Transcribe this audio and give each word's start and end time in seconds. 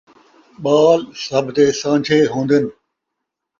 ٻال 0.63 0.99
سبھ 1.25 1.49
دے 1.55 1.65
سانجھے 1.81 2.19
ہوندن 2.33 2.63